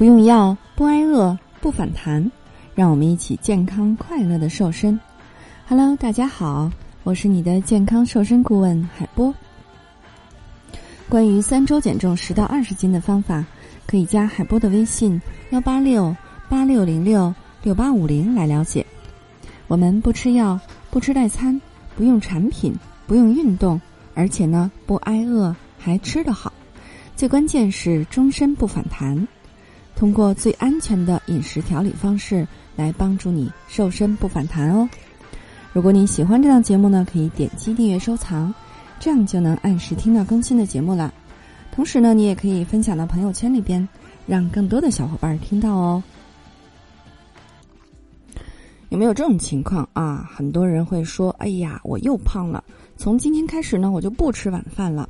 [0.00, 2.32] 不用药，不挨饿，不反弹，
[2.74, 4.98] 让我们一起健康快乐的瘦身。
[5.68, 6.72] Hello，大家好，
[7.02, 9.34] 我是你的健康瘦身顾问海波。
[11.06, 13.44] 关于三周减重十到二十斤的方法，
[13.86, 16.16] 可以加海波的微信幺八六
[16.48, 18.86] 八六零六六八五零来了解。
[19.68, 20.58] 我们不吃药，
[20.90, 21.60] 不吃代餐，
[21.94, 22.74] 不用产品，
[23.06, 23.78] 不用运动，
[24.14, 26.50] 而且呢不挨饿，还吃得好。
[27.14, 29.28] 最关键是终身不反弹。
[30.00, 34.88] 通过最安全的饮食调理方式来帮助你瘦身不反弹哦。
[35.74, 38.50] 如果你喜欢这档节目呢，可以点击订阅收藏，
[38.98, 41.12] 这样就能按时听到更新的节目了。
[41.70, 43.86] 同时呢，你也可以分享到朋友圈里边，
[44.26, 46.02] 让更多的小伙伴听到哦。
[48.88, 50.26] 有没有这种情况啊？
[50.34, 52.64] 很多人会说：“哎呀，我又胖了，
[52.96, 55.06] 从今天开始呢，我就不吃晚饭了。”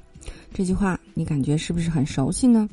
[0.52, 2.68] 这句话你感觉是不是很熟悉呢？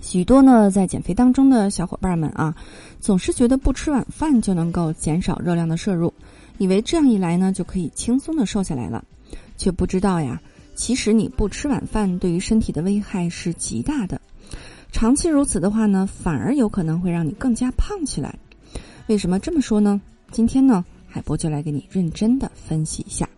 [0.00, 2.54] 许多呢，在减肥当中的小伙伴们啊，
[3.00, 6.12] 总是觉得不吃晚饭就能够减少热量的摄入，
[6.58, 9.04] 以为这样一来呢，就可以轻松的瘦下来了，
[9.56, 10.40] 却不知道呀，
[10.74, 14.20] 其实你不吃晚饭对于身体的危害是极大的，
[14.90, 18.34] 长期如此的话呢，反而有可能会让你更加胖起来。
[19.06, 20.00] 为什么这么说呢？
[20.32, 23.28] 今天呢，海波就来给你认真的分析一下。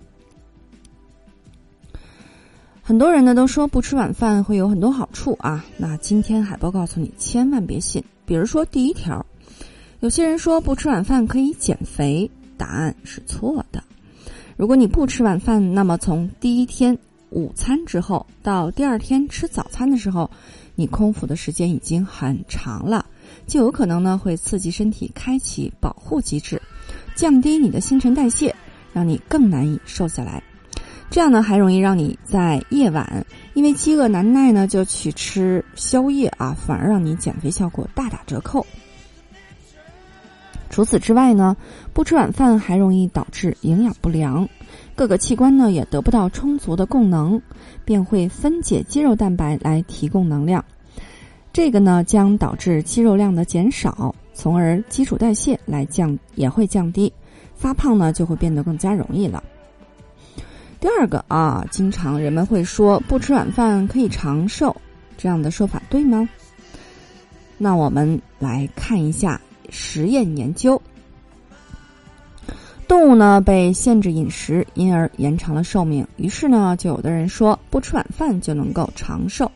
[2.85, 8.03] 很多人呢都说不吃晚饭会有很多好处啊，那今天海波告诉你，千万别信。
[8.27, 9.25] 比如说第一条，
[10.01, 13.85] 有些人说不吃晚饭可以减肥，答案是错的。
[14.57, 16.99] 如果你不吃晚饭，那么从第一天
[17.31, 20.29] 午餐之后到第二天吃早餐的时候，
[20.75, 23.07] 你空腹的时间已经很长了，
[23.47, 26.61] 就有可能呢会刺激身体开启保护机制，
[27.15, 28.53] 降低你的新陈代谢，
[28.93, 30.43] 让你更难以瘦下来。
[31.13, 38.67] 这样呢，还容易让你在夜晚因为饥饿难耐呢，就去吃宵夜啊，反而让你减肥效果大打折扣。
[40.71, 41.55] 除此之外呢，
[41.93, 44.49] 不吃晚饭还容易导致营养不良，
[44.97, 47.39] 各个器官呢也得不到充足的供能，
[47.85, 50.65] 便会分解肌肉蛋白来提供能量。
[51.53, 57.13] 这个呢将导致肌肉量的减少，从而基础代谢来降也会降低，
[57.55, 59.45] 发胖呢就会变得更加容易了。
[60.83, 64.75] 第二个啊，经常人们会说不吃晚饭可以长寿，
[65.17, 66.29] 这样的说法对吗？
[67.57, 69.41] 那我们来看一下
[69.71, 70.83] 实验研究。
[72.89, 76.05] 动物呢被限制饮食，因而延长了寿命。
[76.17, 79.49] 于是呢，就有的人说不吃晚饭就能够长寿。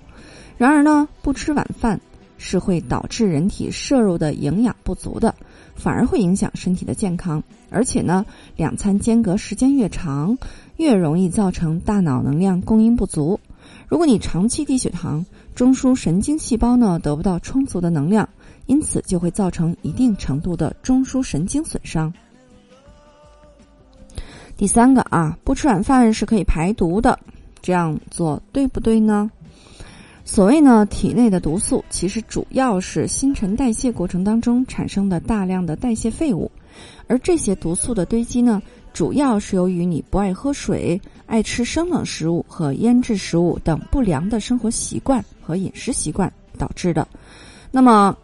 [0.56, 2.00] 然而呢，不吃晚饭
[2.38, 5.34] 是会导致人体摄入的营养不足的，
[5.76, 7.42] 反而会影响身体的健康。
[7.70, 8.26] 而且呢，
[8.56, 10.36] 两餐间隔时间越长。
[10.76, 13.40] 越容易造成大脑能量供应不足。
[13.88, 18.28] 如果你长期低血糖，中枢神经细胞呢得不到充足的能量，
[18.66, 22.12] 因此就会造成一定程度的中枢神经损伤。
[24.54, 27.18] 第三个啊，不吃晚饭是可以排毒的，
[27.62, 29.30] 这样做对不对呢？
[30.28, 36.50] 所谓呢，体内的毒素其实主要是新陈代谢过程当中产生的大量的代谢废物，
[37.06, 38.60] 而这些毒素的堆积呢。
[38.92, 47.06] 主要是由于你不爱喝水、爱吃生冷食物和腌制食物等不良的生活习惯和饮食习惯导致的。
[47.70, 48.16] 那么，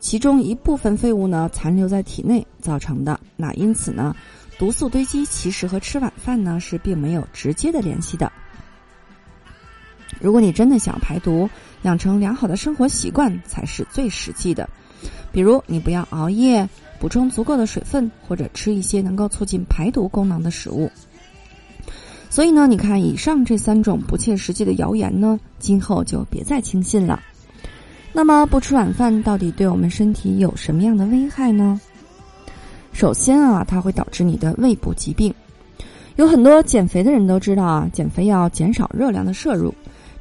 [0.00, 3.20] 其中一部分废物呢残留在体内造成的。
[3.36, 4.16] 那因此呢，
[4.58, 8.32] 毒素堆积其实和吃晚饭呢是并没有直接的联系的。
[10.24, 11.46] 如果你真的想排毒，
[11.82, 14.66] 养成良好的生活习惯才是最实际的。
[15.30, 16.66] 比如，你不要熬夜。
[16.98, 20.90] 补充足够的水分，或者吃一些能够促进排毒功能的食物。
[22.30, 27.20] 所以呢，你看以上这三种不切实际的谣言呢，今后就别再轻信了。
[28.14, 31.78] 那么，不吃晚饭到底对我们身体有什么样的危害呢？
[32.94, 35.34] 首先啊，它会导致你的胃部疾病。
[36.16, 39.74] 有很多减肥的人都知道啊，减肥要减少热量的摄入，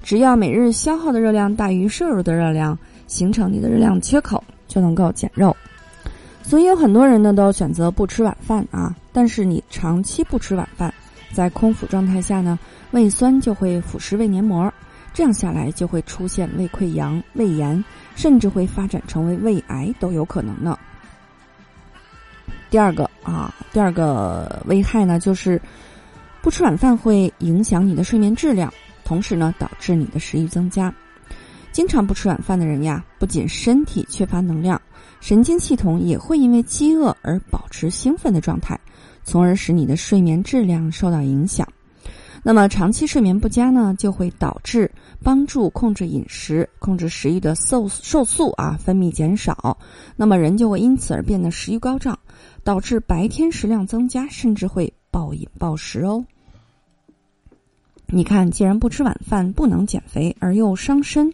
[0.03, 2.77] 只要每日消耗的热量大于摄入的热量，
[3.07, 5.55] 形成你的热量缺口，就能够减肉。
[6.43, 10.93] 所以有很多人呢都选择不吃晚饭啊，但是你长期不吃晚饭，
[11.31, 12.59] 在空腹状态下呢，
[12.91, 14.71] 胃酸就会腐蚀胃黏膜，
[15.13, 17.81] 这样下来就会出现胃溃疡、胃炎，
[18.13, 20.77] 甚至会发展成为胃癌都有可能呢。
[22.69, 25.61] 第二个啊，第二个危害呢就是
[26.41, 28.71] 不吃晚饭会影响你的睡眠质量，
[29.03, 30.93] 同时呢导致你的食欲增加。
[31.71, 34.79] 经常不吃晚饭的人呀，不仅身体缺乏能量。
[35.19, 38.79] 神经系统也会因为饥饿而保持兴奋的状态，
[39.23, 41.67] 从而使你的睡眠质量受到影响。
[42.43, 44.91] 那么长期睡眠不佳呢，就会导致
[45.23, 49.77] 帮助控制饮食、控制食欲的瘦瘦素啊分泌减少，
[50.17, 52.19] 那么人就会因此而变得食欲高涨，
[52.63, 56.23] 导致白天食量增加，甚至会暴饮暴食哦。
[58.15, 61.33] 你看，既然不吃晚饭不能减肥，而又伤身，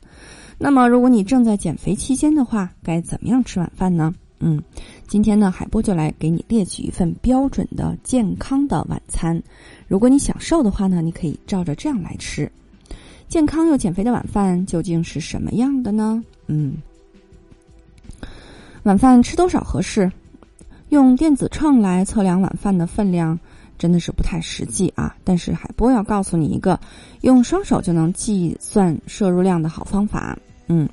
[0.58, 4.14] 那么如果你正在减肥期间的话，该怎么样吃晚饭呢？
[4.40, 4.64] 嗯，
[5.06, 9.44] 今天呢，海波就来给你列举一份标准的健康的晚餐。
[9.90, 12.50] 如果你想瘦的话呢，你可以照着这样来吃。
[13.28, 16.24] 健康又减肥的晚饭究竟是什么样的呢？
[16.48, 16.76] 嗯，
[18.84, 20.10] 晚饭吃多少合适？
[20.88, 23.38] 用电子秤来测量晚饭的分量，
[23.80, 25.16] 真的是不太实际啊。
[25.24, 26.80] 但是海波要告诉你一个
[27.22, 30.38] 用双手就能计算摄入量的好方法。
[30.68, 30.88] 嗯，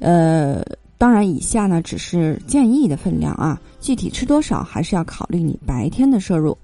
[0.00, 0.60] 呃。
[0.98, 6.56] 当然，以下呢只是建议的分量啊，具体吃多少还是要考虑你白天的摄入，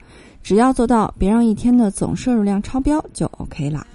[0.43, 3.87] 只要做到别让一天的总摄入量超标就 OK 了。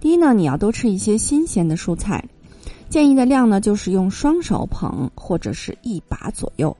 [0.00, 2.24] 第一呢，你要多吃一些新鲜的蔬菜，
[2.88, 6.76] 建议的量呢就是用双手捧或者是一把左右。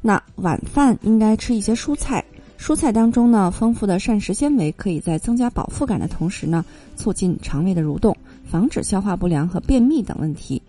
[0.00, 2.24] 那晚饭应该吃一些蔬菜，
[2.60, 6.62] 蔬菜当中呢丰富的膳食纤维可以在增加饱腹感的同时呢，
[6.94, 8.14] 促进肠胃的蠕动，
[8.44, 10.60] 防止消化不良和便秘等问题。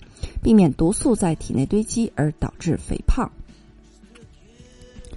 [0.42, 3.30] 避免毒素在体内堆积而导致肥胖。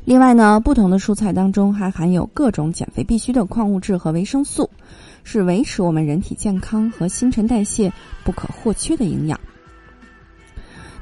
[0.05, 4.69] 另外呢，不同的蔬菜当中还含有各种减肥必需的矿物质和维生素，
[5.23, 7.91] 是维持我们人体健康和新陈代谢
[8.25, 9.39] 不可或缺的营养。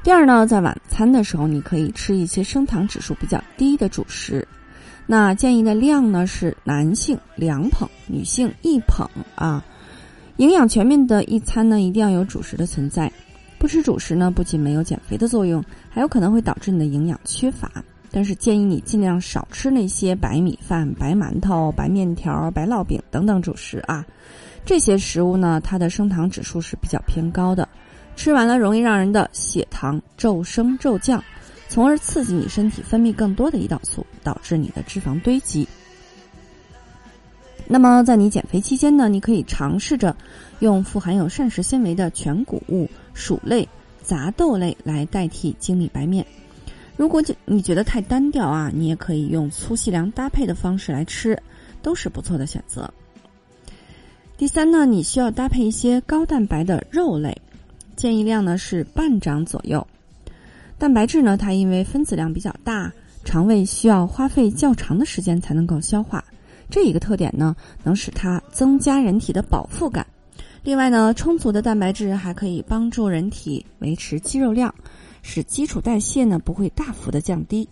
[0.03, 4.47] 第二呢，在晚餐的时候，你可以吃一些升糖指数比较低的主食。
[5.05, 9.63] 那建议的量呢是男性两捧，女性一捧啊。
[10.37, 13.11] 营养全面的一餐呢，一定要有主食的存在。
[13.59, 17.71] 不吃主食呢，不仅没有减肥的作用，还有可能会导致你的营养缺乏。
[18.11, 24.05] 但是建议你尽量少吃那些白米饭、白馒头、白面条、白烙饼等等主食啊。
[24.65, 27.67] 这些食物呢，它的升糖指数是比较偏高的，
[28.15, 31.23] 吃完了容易让人的血糖骤升骤降，
[31.73, 35.67] 从而刺激你身体分泌更多的胰岛素，导致你的脂肪堆积。
[37.65, 40.15] 那么在你减肥期间呢，你可以尝试着
[40.59, 42.87] 用富含有膳食纤维的全谷物。
[43.15, 43.67] 薯类、
[44.03, 46.23] 杂豆类来代替精米白面。
[46.95, 51.41] 如果你觉得太单调啊，你也可以用粗细粮搭配的方式来吃，
[51.81, 52.87] 都是不错的选择。
[54.37, 57.35] 第三呢，你需要搭配一些高蛋白的肉类，
[57.95, 59.87] 建议量呢是半掌左右。
[60.83, 62.91] 蛋白质呢，它因为分子量比较大，
[63.23, 66.21] 肠胃需要花费较长的时间才能够消化，
[66.69, 70.05] 这一个特点呢，能使它增加人体的饱腹感。
[70.61, 74.75] 另外呢，充足的蛋白质还可以帮助人体维持肌肉量，
[75.21, 77.65] 使基础代谢呢不会大幅的降低。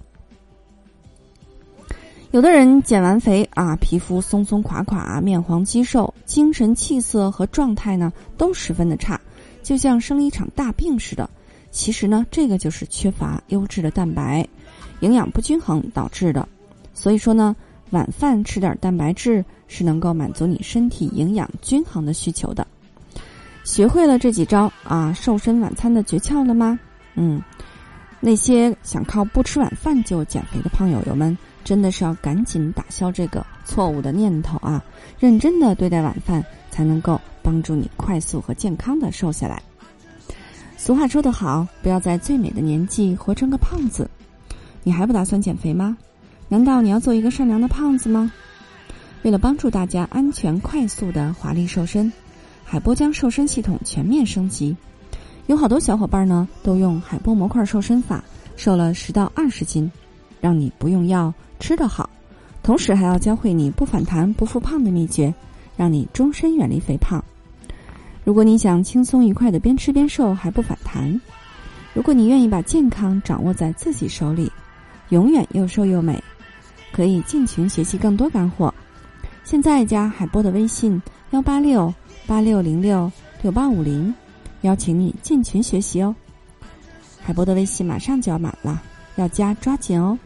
[2.32, 9.20] 有的人减完肥啊，皮肤松松垮垮，面黄肌瘦，精神气色和状态呢都十分的差，
[9.62, 11.30] 就像生了一场大病似的。
[11.72, 14.48] 其实呢，这个就是缺乏优质的蛋白，
[15.00, 16.48] 营养不均衡导致的。
[16.94, 17.56] 所以说呢，
[17.92, 22.68] 晚饭吃点蛋白质是能够满足你身体营养均衡的需求的。
[23.64, 26.78] 学会了这几招啊，瘦身晚餐的诀窍了吗？
[27.16, 27.42] 嗯，
[28.20, 34.84] 那些想靠不吃晚饭就减肥的胖友友们，真的是要赶紧打消这个错误的念头啊！
[35.20, 39.62] 认真的对待晚饭，才能够帮助你快速和健康的瘦下来。
[40.84, 44.10] 俗话说得好，不要在最美的年纪活成个胖子。
[44.82, 45.96] 你还不打算减肥吗？
[46.50, 48.32] 难道你要做一个善良的胖子吗？
[49.22, 52.12] 为了帮助大家安全快速的华丽瘦身。
[52.64, 54.76] 海波将瘦身系统全面升级，
[55.46, 58.24] 有好多小伙伴呢都用海波模块瘦身法
[58.58, 59.92] 瘦了十到二十斤，
[60.40, 62.10] 让你不用药吃得好，
[62.64, 65.32] 同时还要教会你不反弹不复胖的秘诀，
[65.78, 67.24] 让你终身远离肥胖。
[68.24, 71.20] 如果你想轻松愉快的边吃边瘦还不反弹，
[71.94, 74.52] 如果你愿意把健康掌握在自己手里，
[75.10, 76.22] 永远又瘦又美，
[76.92, 78.74] 可以进群学习更多干货。
[79.44, 81.02] 现在加海波的微信
[81.32, 81.94] 幺八六。
[82.28, 83.12] 八六零六
[83.42, 84.14] 六八五零，
[84.62, 86.16] 邀请你进群学习哦。
[87.22, 88.82] 海波的微信马上就要满了，
[89.16, 90.18] 要加抓紧哦。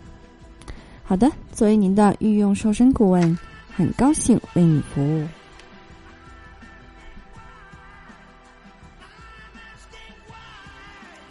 [1.04, 3.40] 好的，作为您的御用瘦身顾问，
[3.74, 5.26] 很高兴为你服务。